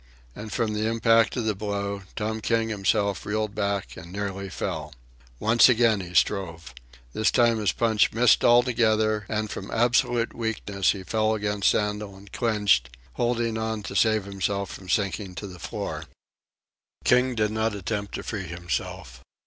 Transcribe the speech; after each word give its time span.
And, 0.35 0.51
from 0.51 0.73
the 0.73 0.87
impact 0.87 1.37
of 1.37 1.45
the 1.45 1.53
blow, 1.53 2.01
Tom 2.15 2.41
King 2.41 2.69
himself 2.69 3.23
reeled 3.23 3.53
back 3.53 3.95
and 3.95 4.11
nearly 4.11 4.49
fell. 4.49 4.95
Once 5.39 5.69
again 5.69 6.01
he 6.01 6.15
strove. 6.15 6.73
This 7.13 7.29
time 7.29 7.59
his 7.59 7.71
punch 7.71 8.11
missed 8.11 8.43
altogether, 8.43 9.27
and, 9.29 9.51
from 9.51 9.69
absolute 9.69 10.33
weakness, 10.33 10.93
he 10.93 11.03
fell 11.03 11.35
against 11.35 11.69
Sandel 11.69 12.15
and 12.15 12.31
clinched, 12.33 12.89
holding 13.13 13.59
on 13.59 13.83
to 13.83 13.89
him 13.89 13.95
to 13.95 13.95
save 13.95 14.25
himself 14.25 14.71
from 14.71 14.89
sinking 14.89 15.35
to 15.35 15.45
the 15.45 15.59
floor. 15.59 16.05
King 17.05 17.35
did 17.35 17.51
not 17.51 17.75
attempt 17.75 18.15
to 18.15 18.23
free 18.23 18.47
himself. 18.47 19.21